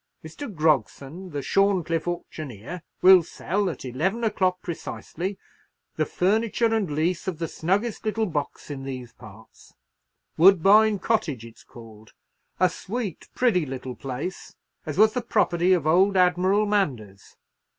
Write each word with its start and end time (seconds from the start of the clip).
Mr. 0.25 0.51
Grogson, 0.51 1.29
the 1.29 1.43
Shorncliffe 1.43 2.07
auctioneer, 2.07 2.81
will 3.03 3.21
sell, 3.21 3.69
at 3.69 3.85
eleven 3.85 4.23
o'clock 4.23 4.59
precisely, 4.63 5.37
the 5.95 6.07
furniture 6.07 6.73
and 6.73 6.89
lease 6.89 7.27
of 7.27 7.37
the 7.37 7.47
snuggest 7.47 8.03
little 8.03 8.25
box 8.25 8.71
in 8.71 8.81
these 8.81 9.13
parts—Woodbine 9.13 10.97
Cottage 10.97 11.45
it's 11.45 11.63
called—a 11.63 12.69
sweet 12.71 13.27
pretty 13.35 13.63
little 13.63 13.93
place, 13.93 14.55
as 14.87 14.97
was 14.97 15.13
the 15.13 15.21
property 15.21 15.71
of 15.71 15.85
old 15.85 16.17
Admiral 16.17 16.65
Manders. 16.65 17.35